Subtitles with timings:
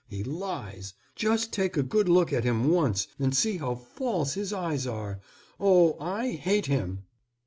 [0.07, 0.95] He lies.
[1.15, 5.19] Just take a good look at him once, and see how false his eyes are.
[5.59, 7.03] Oh, I hate him!"